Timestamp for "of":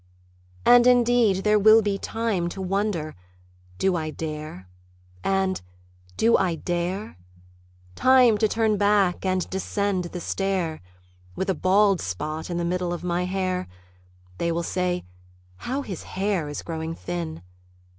12.93-13.03